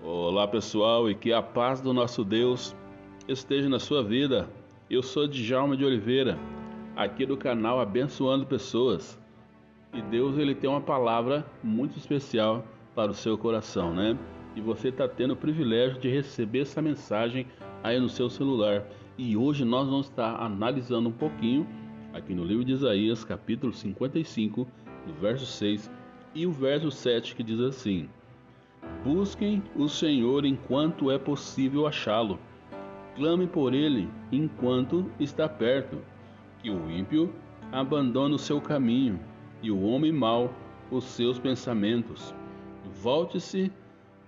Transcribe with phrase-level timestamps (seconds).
[0.00, 2.74] Olá pessoal e que a paz do nosso Deus
[3.26, 4.48] esteja na sua vida.
[4.88, 6.38] Eu sou Djalma de Oliveira,
[6.94, 9.18] aqui do canal Abençoando Pessoas.
[9.92, 12.64] E Deus ele tem uma palavra muito especial
[12.94, 14.16] para o seu coração, né?
[14.54, 17.48] E você está tendo o privilégio de receber essa mensagem
[17.82, 18.86] aí no seu celular.
[19.18, 21.66] E hoje nós vamos estar analisando um pouquinho
[22.14, 24.64] aqui no livro de Isaías, capítulo 55,
[25.08, 25.90] do verso 6
[26.36, 28.08] e o verso 7 que diz assim:
[29.04, 32.38] Busquem o Senhor enquanto é possível achá-lo.
[33.16, 35.98] Clame por ele enquanto está perto.
[36.60, 37.32] Que o ímpio
[37.72, 39.20] abandone o seu caminho
[39.62, 40.52] e o homem mau
[40.90, 42.34] os seus pensamentos.
[43.02, 43.70] Volte-se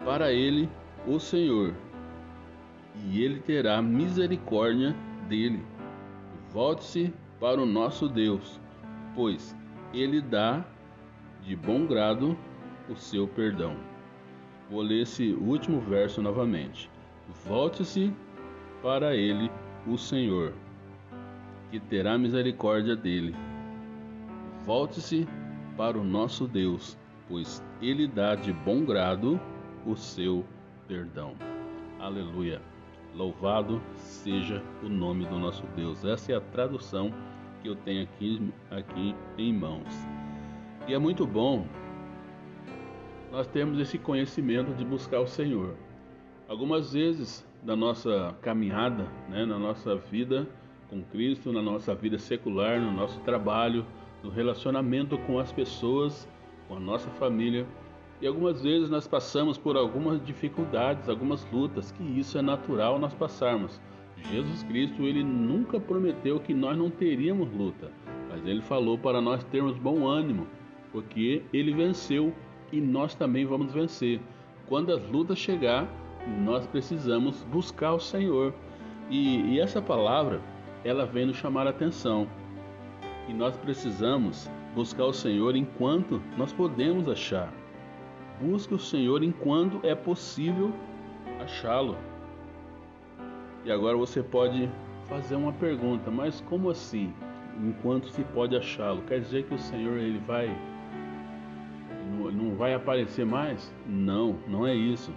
[0.05, 0.69] para ele,
[1.07, 1.75] o Senhor,
[3.07, 4.95] e ele terá misericórdia
[5.29, 5.63] dele.
[6.51, 8.61] Volte-se para o nosso Deus,
[9.15, 9.57] pois
[9.93, 10.65] ele dá
[11.43, 12.37] de bom grado
[12.89, 13.77] o seu perdão.
[14.71, 16.89] Vou ler esse último verso novamente.
[17.45, 18.15] Volte-se
[18.81, 19.51] para ele,
[19.85, 20.53] o Senhor,
[21.71, 23.35] que terá misericórdia dele.
[24.65, 25.27] Volte-se
[25.77, 26.97] para o nosso Deus,
[27.29, 29.41] pois ele dá de bom grado
[29.85, 30.45] o seu
[30.87, 31.35] perdão.
[31.99, 32.63] Aleluia.
[33.15, 36.05] Louvado seja o nome do nosso Deus.
[36.05, 37.13] Essa é a tradução
[37.61, 40.07] que eu tenho aqui, aqui em mãos.
[40.87, 41.67] E é muito bom
[43.31, 45.75] nós temos esse conhecimento de buscar o Senhor.
[46.49, 50.49] Algumas vezes na nossa caminhada, né, na nossa vida
[50.89, 53.87] com Cristo, na nossa vida secular, no nosso trabalho,
[54.25, 56.29] no relacionamento com as pessoas,
[56.67, 57.65] com a nossa família,
[58.21, 63.15] e algumas vezes nós passamos por algumas dificuldades, algumas lutas, que isso é natural nós
[63.15, 63.81] passarmos.
[64.31, 67.91] Jesus Cristo, ele nunca prometeu que nós não teríamos luta,
[68.29, 70.47] mas ele falou para nós termos bom ânimo,
[70.93, 72.35] porque ele venceu
[72.73, 74.21] e nós também vamos vencer.
[74.67, 75.89] Quando as lutas chegar,
[76.45, 78.55] nós precisamos buscar o Senhor.
[79.09, 80.41] E, e essa palavra,
[80.85, 82.29] ela vem nos chamar a atenção.
[83.29, 87.53] E nós precisamos buscar o Senhor enquanto nós podemos achar.
[88.41, 90.73] Busque o Senhor enquanto é possível
[91.43, 91.97] achá-lo.
[93.65, 94.71] E agora você pode
[95.07, 97.13] fazer uma pergunta, mas como assim?
[97.63, 99.03] Enquanto se pode achá-lo?
[99.03, 100.49] Quer dizer que o Senhor ele vai
[102.61, 103.75] vai aparecer mais?
[103.87, 105.15] Não, não é isso.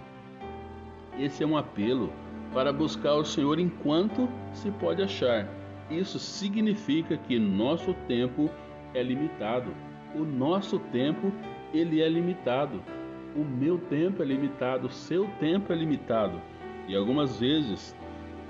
[1.18, 2.10] Esse é um apelo
[2.54, 5.46] para buscar o Senhor enquanto se pode achar.
[5.90, 8.48] Isso significa que nosso tempo
[8.94, 9.70] é limitado.
[10.14, 11.30] O nosso tempo
[11.74, 12.82] ele é limitado.
[13.36, 16.40] O meu tempo é limitado, o seu tempo é limitado.
[16.88, 17.94] E algumas vezes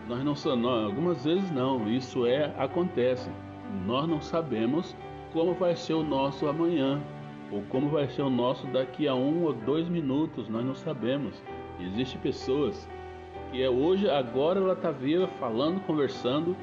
[0.06, 3.28] nós não somos, algumas vezes não, isso é acontece.
[3.84, 4.94] Nós não sabemos
[5.32, 7.02] como vai ser o nosso amanhã,
[7.54, 11.40] ou como vai ser o nosso daqui a um ou dois minutos, nós não sabemos.
[11.80, 12.88] Existem pessoas
[13.52, 16.56] que é hoje, agora ela está viva, falando, conversando,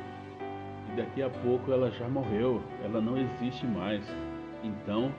[0.91, 4.03] e daqui a pouco ela já morreu, ela não existe mais.
[4.61, 5.13] Então,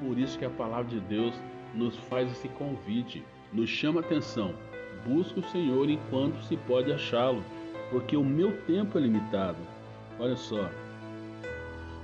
[0.00, 1.34] por isso que a palavra de Deus
[1.74, 4.54] nos faz esse convite, nos chama atenção.
[5.04, 7.42] Busca o Senhor enquanto se pode achá-lo,
[7.90, 9.58] porque o meu tempo é limitado.
[10.20, 10.70] Olha só,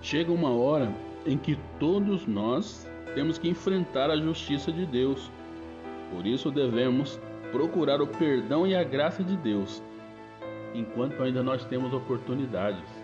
[0.00, 0.93] chega uma hora
[1.25, 5.31] em que todos nós temos que enfrentar a justiça de Deus.
[6.11, 7.19] Por isso devemos
[7.50, 9.83] procurar o perdão e a graça de Deus,
[10.75, 13.03] enquanto ainda nós temos oportunidades.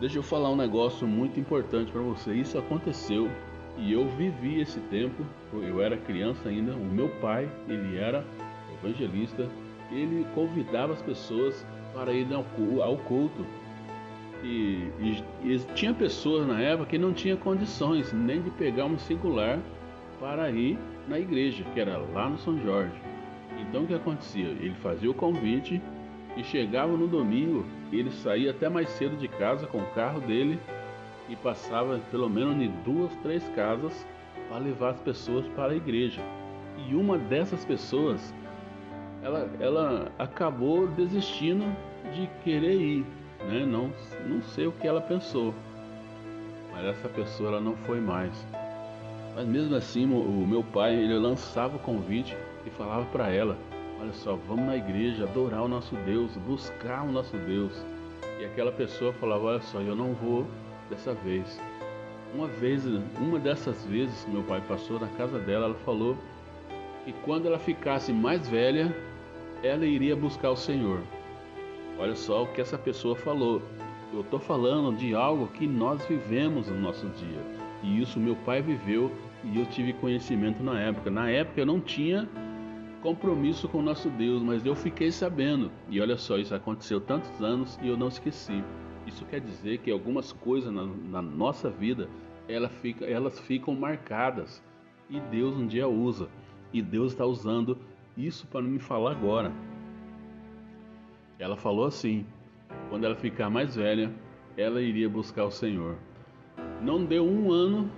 [0.00, 2.34] Deixa eu falar um negócio muito importante para você.
[2.34, 3.30] Isso aconteceu
[3.78, 5.24] e eu vivi esse tempo.
[5.52, 6.72] Eu era criança ainda.
[6.72, 8.24] O meu pai, ele era
[8.82, 9.48] evangelista.
[9.90, 11.64] Ele convidava as pessoas
[11.94, 13.46] para ir ao culto
[14.44, 18.98] e, e, e, tinha pessoas na época que não tinha condições nem de pegar um
[18.98, 19.58] singular
[20.20, 20.78] para ir
[21.08, 22.92] na igreja, que era lá no São Jorge.
[23.58, 24.46] Então o que acontecia?
[24.46, 25.80] Ele fazia o convite
[26.36, 30.58] e chegava no domingo, ele saía até mais cedo de casa com o carro dele
[31.28, 34.06] e passava pelo menos em duas, três casas
[34.48, 36.20] para levar as pessoas para a igreja.
[36.88, 38.34] E uma dessas pessoas,
[39.22, 41.64] ela, ela acabou desistindo
[42.12, 43.06] de querer ir
[43.48, 43.64] né?
[43.66, 43.92] Não,
[44.26, 45.54] não sei o que ela pensou,
[46.72, 48.32] mas essa pessoa ela não foi mais.
[49.34, 52.36] Mas mesmo assim, o meu pai ele lançava o convite
[52.66, 53.56] e falava para ela:
[54.00, 57.72] Olha só, vamos na igreja adorar o nosso Deus, buscar o nosso Deus.
[58.40, 60.46] E aquela pessoa falava: Olha só, eu não vou
[60.90, 61.60] dessa vez.
[62.34, 62.84] Uma vez,
[63.20, 66.16] uma dessas vezes, meu pai passou na casa dela, ela falou
[67.04, 68.94] que quando ela ficasse mais velha,
[69.62, 71.00] ela iria buscar o Senhor.
[71.98, 73.62] Olha só o que essa pessoa falou.
[74.12, 77.40] Eu estou falando de algo que nós vivemos no nosso dia.
[77.82, 79.10] E isso meu pai viveu
[79.44, 81.10] e eu tive conhecimento na época.
[81.10, 82.28] Na época eu não tinha
[83.02, 85.70] compromisso com o nosso Deus, mas eu fiquei sabendo.
[85.88, 88.62] E olha só, isso aconteceu tantos anos e eu não esqueci.
[89.06, 92.08] Isso quer dizer que algumas coisas na, na nossa vida
[92.48, 94.62] ela fica, elas ficam marcadas
[95.10, 96.28] e Deus um dia usa.
[96.72, 97.78] E Deus está usando
[98.16, 99.52] isso para me falar agora.
[101.38, 102.26] Ela falou assim:
[102.88, 104.12] quando ela ficar mais velha,
[104.56, 105.96] ela iria buscar o Senhor.
[106.80, 107.90] Não deu um ano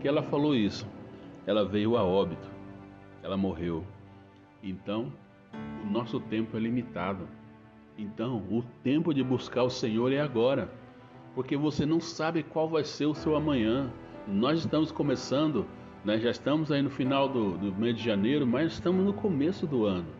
[0.00, 0.86] que ela falou isso.
[1.46, 2.50] Ela veio a óbito.
[3.22, 3.84] Ela morreu.
[4.62, 5.12] Então,
[5.84, 7.28] o nosso tempo é limitado.
[7.96, 10.70] Então, o tempo de buscar o Senhor é agora,
[11.34, 13.92] porque você não sabe qual vai ser o seu amanhã.
[14.26, 15.66] Nós estamos começando,
[16.04, 19.66] né, já estamos aí no final do, do mês de janeiro, mas estamos no começo
[19.66, 20.19] do ano.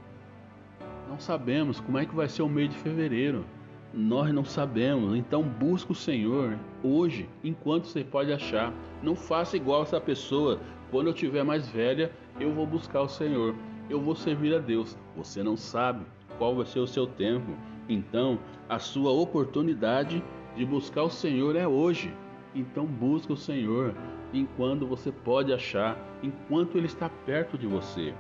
[1.11, 3.45] Não sabemos como é que vai ser o mês de fevereiro.
[3.93, 8.73] Nós não sabemos, então busque o Senhor hoje, enquanto você pode achar.
[9.03, 10.59] Não faça igual essa pessoa.
[10.91, 13.55] Quando eu tiver mais velha, eu vou buscar o Senhor
[13.91, 14.97] eu vou servir a Deus.
[15.17, 16.07] Você não sabe
[16.39, 17.53] qual vai ser o seu tempo.
[17.89, 20.23] Então, a sua oportunidade
[20.57, 22.15] de buscar o Senhor é hoje.
[22.55, 23.95] Então, busca o Senhor
[24.33, 28.15] enquanto você pode achar, enquanto Ele está perto de você.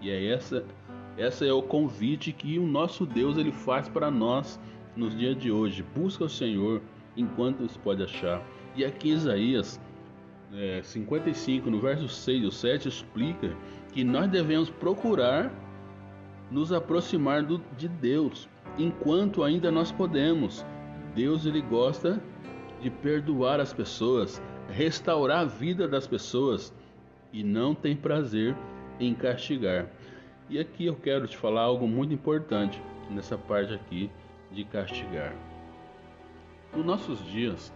[0.00, 0.64] E é essa,
[1.18, 4.60] essa é o convite que o nosso Deus ele faz para nós
[4.94, 5.82] nos dias de hoje.
[5.94, 6.82] Busca o Senhor
[7.16, 8.42] enquanto você pode achar.
[8.74, 9.80] E aqui Isaías
[10.54, 13.56] é, 55, no verso 6 e 7, explica
[13.92, 15.50] que nós devemos procurar
[16.50, 18.48] nos aproximar do, de Deus
[18.78, 20.64] enquanto ainda nós podemos.
[21.14, 22.22] Deus ele gosta
[22.80, 26.74] de perdoar as pessoas, restaurar a vida das pessoas
[27.32, 28.54] e não tem prazer
[29.00, 29.86] em castigar.
[30.48, 34.08] E aqui eu quero te falar algo muito importante nessa parte aqui
[34.52, 35.34] de castigar.
[36.74, 37.72] Nos nossos dias,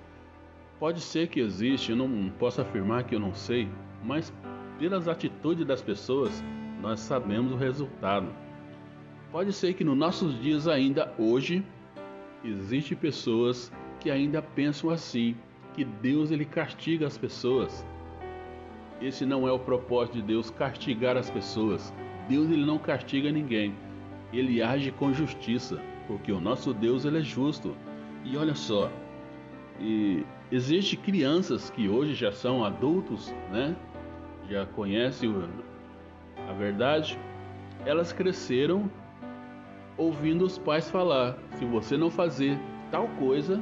[0.79, 3.69] pode ser que existe, eu não posso afirmar que eu não sei,
[4.05, 4.33] mas
[4.79, 6.45] pelas atitudes das pessoas,
[6.81, 8.29] nós sabemos o resultado.
[9.33, 11.65] Pode ser que nos nossos dias ainda hoje
[12.45, 15.37] existe pessoas que ainda pensam assim,
[15.75, 17.85] que Deus ele castiga as pessoas.
[19.01, 21.93] Esse não é o propósito de Deus castigar as pessoas.
[22.31, 23.75] Deus ele não castiga ninguém.
[24.33, 27.77] Ele age com justiça, porque o nosso Deus ele é justo.
[28.25, 28.89] E olha só,
[29.81, 33.75] e existe crianças que hoje já são adultos, né?
[34.49, 35.27] já conhece
[36.49, 37.19] a verdade,
[37.85, 38.91] elas cresceram
[39.97, 42.59] ouvindo os pais falar: se você não fazer
[42.91, 43.61] tal coisa,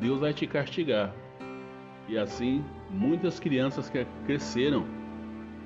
[0.00, 1.12] Deus vai te castigar.
[2.08, 5.01] E assim, muitas crianças que cresceram.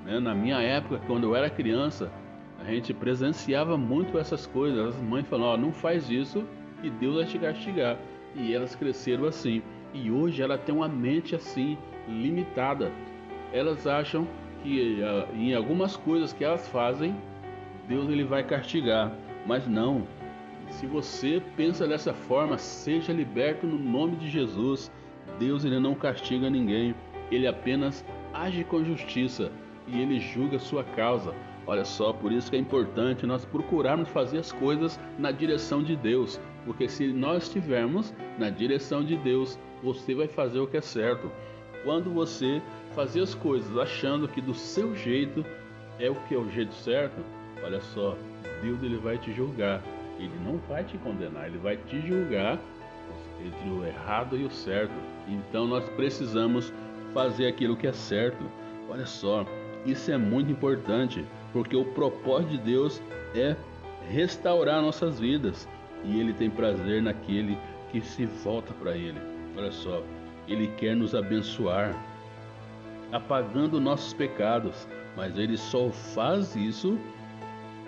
[0.06, 0.18] Né?
[0.20, 2.10] Na minha época, quando eu era criança,
[2.58, 4.94] a gente presenciava muito essas coisas.
[4.94, 6.44] As mães falavam: oh, não faz isso
[6.82, 7.98] e Deus vai te castigar.
[8.34, 9.62] E elas cresceram assim.
[9.92, 11.76] E hoje ela tem uma mente assim,
[12.08, 12.90] limitada
[13.52, 14.26] elas acham
[14.62, 17.14] que uh, em algumas coisas que elas fazem,
[17.88, 19.12] Deus ele vai castigar,
[19.46, 20.06] mas não.
[20.68, 24.90] Se você pensa dessa forma, seja liberto no nome de Jesus.
[25.38, 26.94] Deus ele não castiga ninguém,
[27.30, 29.50] ele apenas age com justiça
[29.86, 31.34] e ele julga sua causa.
[31.66, 35.96] Olha só, por isso que é importante nós procurarmos fazer as coisas na direção de
[35.96, 40.80] Deus, porque se nós estivermos na direção de Deus, você vai fazer o que é
[40.80, 41.30] certo.
[41.82, 42.62] Quando você
[42.94, 45.44] fazer as coisas achando que do seu jeito
[45.98, 47.20] é o que é o jeito certo,
[47.62, 48.16] olha só,
[48.62, 49.82] Deus ele vai te julgar.
[50.18, 52.58] Ele não vai te condenar, ele vai te julgar
[53.44, 54.94] entre o errado e o certo.
[55.28, 56.72] Então nós precisamos
[57.12, 58.42] fazer aquilo que é certo.
[58.88, 59.44] Olha só,
[59.86, 63.02] isso é muito importante, porque o propósito de Deus
[63.34, 63.56] é
[64.08, 65.68] restaurar nossas vidas
[66.04, 67.58] e ele tem prazer naquele
[67.90, 69.20] que se volta para ele.
[69.56, 70.02] Olha só,
[70.46, 71.94] ele quer nos abençoar
[73.12, 76.98] apagando nossos pecados, mas ele só faz isso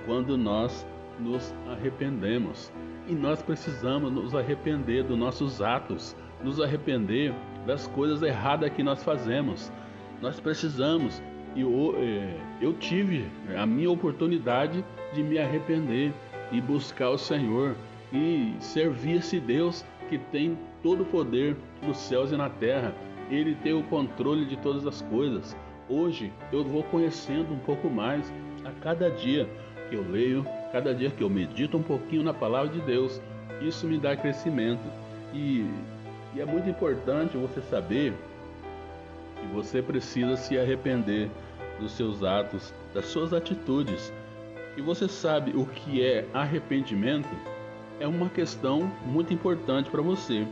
[0.07, 0.87] quando nós
[1.19, 2.73] nos arrependemos.
[3.07, 7.35] E nós precisamos nos arrepender dos nossos atos, nos arrepender
[7.67, 9.73] das coisas erradas que nós fazemos.
[10.21, 11.23] Nós precisamos,
[11.63, 16.13] eu, é, eu tive a minha oportunidade de me arrepender
[16.53, 17.75] e buscar o Senhor
[18.13, 22.95] e servir esse Deus que tem todo o poder nos céus e na terra
[23.31, 25.57] ele tem o controle de todas as coisas.
[25.89, 28.33] Hoje eu vou conhecendo um pouco mais
[28.65, 29.49] a cada dia
[29.89, 33.21] que eu leio, cada dia que eu medito um pouquinho na palavra de Deus.
[33.61, 34.83] Isso me dá crescimento.
[35.35, 35.67] E,
[36.35, 38.13] e é muito importante você saber
[39.41, 41.31] que você precisa se arrepender
[41.79, 44.13] dos seus atos, das suas atitudes.
[44.77, 47.29] E você sabe o que é arrependimento?
[48.01, 50.47] É uma questão muito importante para você.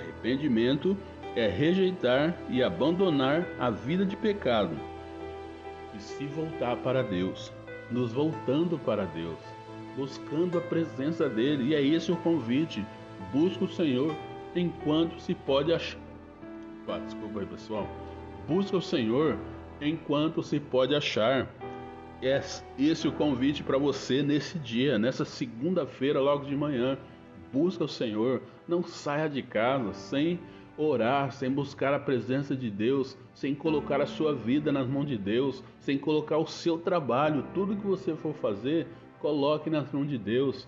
[0.00, 0.96] Arrependimento
[1.34, 4.76] é rejeitar e abandonar a vida de pecado
[5.96, 7.52] e se voltar para Deus.
[7.90, 9.38] nos voltando para Deus,
[9.96, 11.70] buscando a presença dele.
[11.70, 12.84] E é esse o convite.
[13.32, 14.14] Busca o Senhor
[14.54, 15.98] enquanto se pode achar.
[17.04, 17.88] Desculpa aí, pessoal.
[18.48, 19.36] Busca o Senhor
[19.80, 21.48] enquanto se pode achar.
[22.22, 22.40] É
[22.78, 26.98] esse o convite para você nesse dia, nessa segunda-feira, logo de manhã.
[27.52, 30.40] Busca o Senhor, não saia de casa sem
[30.78, 35.16] orar, sem buscar a presença de Deus, sem colocar a sua vida nas mãos de
[35.16, 38.86] Deus, sem colocar o seu trabalho, tudo que você for fazer,
[39.20, 40.66] coloque nas mãos de Deus.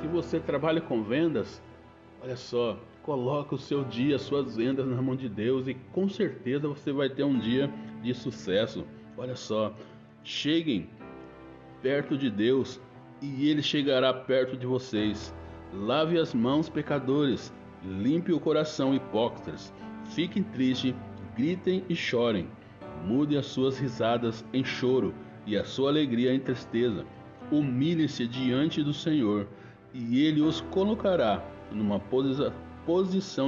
[0.00, 1.62] Se você trabalha com vendas,
[2.22, 6.08] olha só, coloque o seu dia, as suas vendas nas mãos de Deus e com
[6.08, 8.84] certeza você vai ter um dia de sucesso.
[9.16, 9.74] Olha só,
[10.22, 10.88] cheguem
[11.82, 12.80] perto de Deus
[13.20, 15.34] e ele chegará perto de vocês.
[15.72, 17.52] Lave as mãos, pecadores,
[17.82, 19.72] Limpe o coração, hipócritas.
[20.10, 20.94] Fiquem tristes,
[21.34, 22.48] gritem e chorem.
[23.06, 25.14] Mude as suas risadas em choro
[25.46, 27.06] e a sua alegria em tristeza.
[27.50, 29.48] Humilhe-se diante do Senhor
[29.94, 31.42] e ele os colocará
[31.72, 32.52] numa posição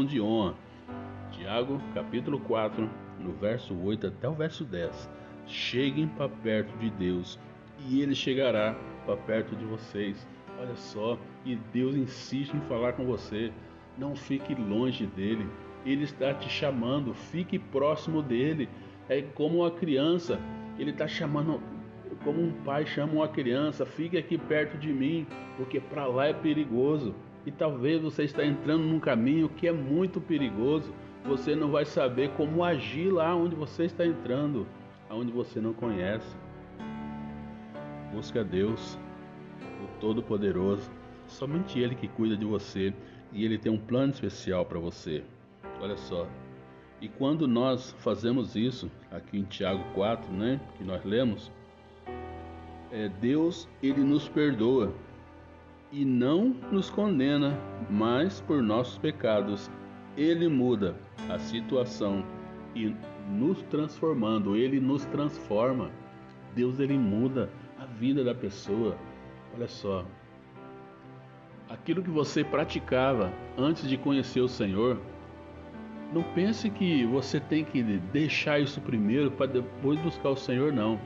[0.07, 0.55] de honra.
[1.31, 5.11] Tiago, capítulo 4, no verso 8 até o verso 10.
[5.47, 7.39] Cheguem para perto de Deus
[7.89, 10.27] e ele chegará para perto de vocês.
[10.61, 13.51] Olha só, e Deus insiste em falar com você.
[13.99, 15.49] Não fique longe dele.
[15.85, 18.69] Ele está te chamando, fique próximo dele.
[19.09, 20.39] É como uma criança,
[20.79, 21.61] ele está chamando,
[22.23, 26.33] como um pai chama uma criança, fique aqui perto de mim, porque para lá é
[26.33, 27.15] perigoso.
[27.45, 30.93] E talvez você está entrando num caminho que é muito perigoso.
[31.25, 34.67] Você não vai saber como agir lá onde você está entrando,
[35.09, 36.37] aonde você não conhece.
[38.13, 38.99] Busca a Deus,
[39.83, 40.91] o Todo-Poderoso.
[41.27, 42.93] Somente Ele que cuida de você
[43.33, 45.25] e Ele tem um plano especial para você.
[45.81, 46.27] Olha só.
[47.01, 51.51] E quando nós fazemos isso, aqui em Tiago 4, né, que nós lemos,
[52.93, 54.93] é, Deus ele nos perdoa
[55.93, 57.59] e não nos condena,
[57.91, 59.71] mas por nossos pecados
[60.17, 60.97] ele muda
[61.29, 62.25] a situação
[62.75, 62.97] e
[63.29, 65.91] nos transformando, ele nos transforma.
[66.55, 68.97] Deus ele muda a vida da pessoa.
[69.55, 70.05] Olha só,
[71.69, 74.99] aquilo que você praticava antes de conhecer o Senhor,
[76.13, 80.99] não pense que você tem que deixar isso primeiro para depois buscar o Senhor, não.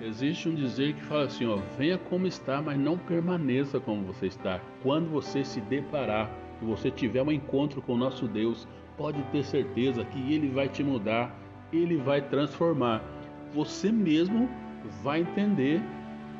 [0.00, 4.26] Existe um dizer que fala assim, ó, venha como está, mas não permaneça como você
[4.26, 4.60] está.
[4.82, 9.42] Quando você se deparar, que você tiver um encontro com o nosso Deus, pode ter
[9.42, 11.34] certeza que ele vai te mudar,
[11.72, 13.02] ele vai transformar.
[13.52, 14.48] Você mesmo
[15.02, 15.82] vai entender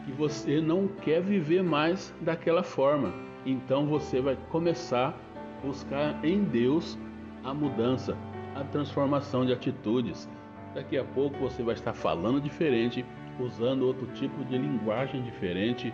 [0.05, 3.13] que você não quer viver mais daquela forma.
[3.45, 6.99] Então você vai começar a buscar em Deus
[7.43, 8.17] a mudança,
[8.55, 10.29] a transformação de atitudes.
[10.75, 13.05] Daqui a pouco você vai estar falando diferente,
[13.39, 15.93] usando outro tipo de linguagem diferente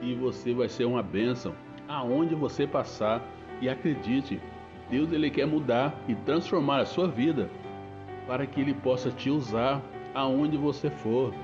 [0.00, 1.54] e você vai ser uma bênção
[1.88, 3.22] aonde você passar.
[3.60, 4.40] E acredite,
[4.88, 7.50] Deus ele quer mudar e transformar a sua vida
[8.26, 9.82] para que ele possa te usar
[10.14, 11.34] aonde você for.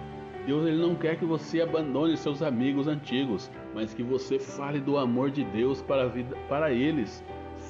[0.47, 4.97] Deus ele não quer que você abandone seus amigos antigos, mas que você fale do
[4.97, 7.25] amor de Deus para, a vida, para eles.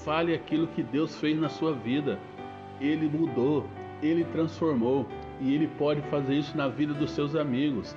[0.04, 2.18] Fale aquilo que Deus fez na sua vida.
[2.80, 3.66] Ele mudou,
[4.02, 5.06] ele transformou
[5.40, 7.96] e ele pode fazer isso na vida dos seus amigos.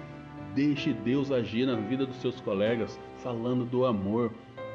[0.54, 4.32] Deixe Deus agir na vida dos seus colegas, falando do amor,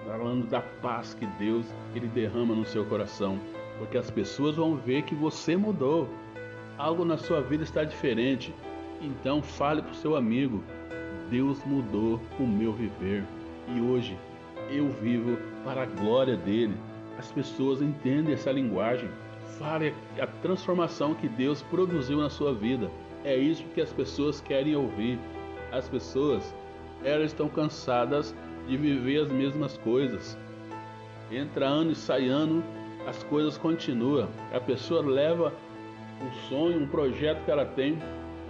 [0.07, 3.39] falando da paz que Deus ele derrama no seu coração,
[3.79, 6.09] porque as pessoas vão ver que você mudou.
[6.79, 8.55] Algo na sua vida está diferente.
[9.01, 10.63] Então fale para o seu amigo:
[11.31, 13.25] Deus mudou o meu viver
[13.69, 14.17] e hoje
[14.71, 16.75] eu vivo para a glória dele.
[17.19, 19.09] As pessoas entendem essa linguagem.
[19.59, 22.91] Fale a transformação que Deus produziu na sua vida.
[23.25, 25.19] É isso que as pessoas querem ouvir.
[25.71, 26.55] As pessoas,
[27.05, 28.35] elas estão cansadas
[28.67, 30.37] de viver as mesmas coisas.
[31.31, 32.65] Entra ano e sai ano,
[33.07, 34.29] as coisas continuam.
[34.53, 35.53] A pessoa leva
[36.21, 37.99] um sonho, um projeto que ela tem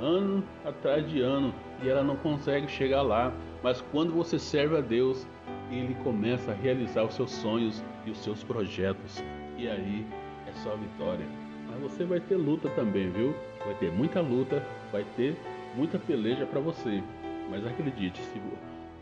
[0.01, 3.33] ano atrás de ano e ela não consegue chegar lá.
[3.63, 5.27] Mas quando você serve a Deus,
[5.71, 9.23] Ele começa a realizar os seus sonhos e os seus projetos.
[9.57, 10.07] E aí
[10.47, 11.27] é só vitória.
[11.69, 13.35] Mas você vai ter luta também, viu?
[13.65, 15.37] Vai ter muita luta, vai ter
[15.75, 17.03] muita peleja para você.
[17.51, 18.41] Mas acredite, se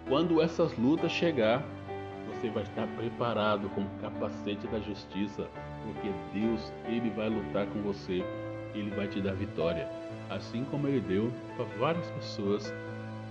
[0.08, 1.62] quando essas lutas chegar,
[2.28, 5.46] você vai estar preparado com o capacete da justiça,
[5.84, 8.24] porque Deus, ele vai lutar com você,
[8.74, 9.88] ele vai te dar vitória
[10.34, 12.72] assim como ele deu para várias pessoas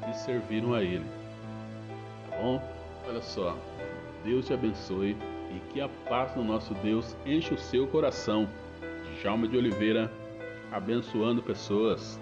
[0.06, 1.06] que serviram a ele.
[2.30, 2.62] Tá bom?
[3.08, 3.58] Olha só,
[4.24, 5.16] Deus te abençoe
[5.56, 8.48] e que a paz do nosso Deus enche o seu coração.
[9.20, 10.12] Djalma de Oliveira,
[10.72, 12.20] abençoando pessoas.